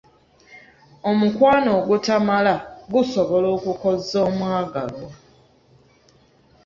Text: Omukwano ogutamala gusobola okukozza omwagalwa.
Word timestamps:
Omukwano 1.09 1.69
ogutamala 1.79 2.53
gusobola 2.93 3.47
okukozza 3.57 4.17
omwagalwa. 4.27 5.09